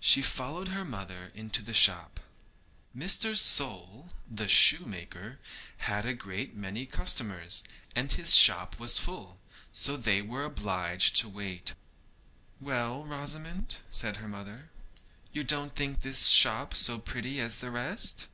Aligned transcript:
She 0.00 0.20
followed 0.20 0.68
her 0.68 0.84
mother 0.84 1.32
into 1.34 1.62
the 1.62 1.72
shop. 1.72 2.20
Mr. 2.94 3.34
Sole, 3.34 4.10
the 4.30 4.48
shoemaker, 4.48 5.38
had 5.78 6.04
a 6.04 6.12
great 6.12 6.54
many 6.54 6.84
customers, 6.84 7.64
and 7.94 8.12
his 8.12 8.34
shop 8.36 8.78
was 8.78 8.98
full, 8.98 9.40
so 9.72 9.96
they 9.96 10.20
were 10.20 10.44
obliged 10.44 11.16
to 11.20 11.28
wait. 11.30 11.72
'Well, 12.60 13.06
Rosamond,' 13.06 13.76
said 13.88 14.18
her 14.18 14.28
mother, 14.28 14.68
'you 15.32 15.42
don't 15.42 15.74
think 15.74 16.02
this 16.02 16.26
shop 16.28 16.74
so 16.74 16.98
pretty 16.98 17.40
as 17.40 17.56
the 17.60 17.70
rest?' 17.70 18.26